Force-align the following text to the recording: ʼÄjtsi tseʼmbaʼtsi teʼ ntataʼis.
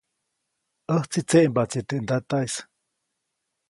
ʼÄjtsi 0.93 1.19
tseʼmbaʼtsi 1.29 1.79
teʼ 1.87 2.01
ntataʼis. 2.03 2.53